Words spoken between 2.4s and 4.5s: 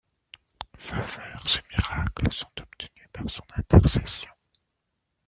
obtenues par son intercession.